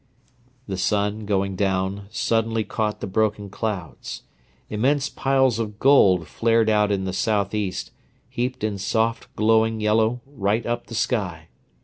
[0.67, 4.23] The sun, going down, suddenly caught the broken clouds.
[4.67, 7.91] Immense piles of gold flared out in the south east,
[8.27, 11.49] heaped in soft, glowing yellow right up the sky.